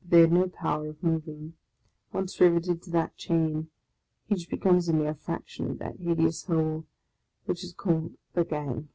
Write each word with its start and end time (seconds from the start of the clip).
But 0.00 0.10
they 0.10 0.20
had 0.22 0.32
no 0.32 0.48
power 0.48 0.88
of 0.88 1.02
moving; 1.02 1.52
once 2.14 2.40
riveted 2.40 2.80
to 2.84 2.90
that 2.92 3.14
chain, 3.18 3.68
each 4.30 4.48
be 4.48 4.56
comes 4.56 4.88
a 4.88 4.94
mere 4.94 5.14
fraction 5.14 5.70
of 5.70 5.80
that 5.80 5.98
hideous 6.00 6.44
whole 6.46 6.86
which 7.44 7.62
is 7.62 7.74
called 7.74 8.16
the 8.32 8.46
Gang. 8.46 8.88